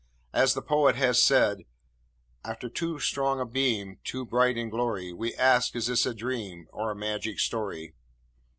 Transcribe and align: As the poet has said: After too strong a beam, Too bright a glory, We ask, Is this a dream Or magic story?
As 0.33 0.55
the 0.55 0.63
poet 0.63 0.95
has 0.95 1.21
said: 1.21 1.61
After 2.43 2.69
too 2.69 2.97
strong 2.97 3.39
a 3.39 3.45
beam, 3.45 3.99
Too 4.03 4.25
bright 4.25 4.57
a 4.57 4.67
glory, 4.67 5.13
We 5.13 5.35
ask, 5.35 5.75
Is 5.75 5.85
this 5.85 6.07
a 6.07 6.15
dream 6.15 6.65
Or 6.73 6.95
magic 6.95 7.37
story? 7.39 7.93